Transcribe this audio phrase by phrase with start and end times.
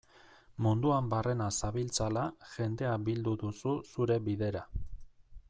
[0.67, 2.23] Munduan barrena zabiltzala,
[2.55, 4.67] jendea bildu duzu zure bidera.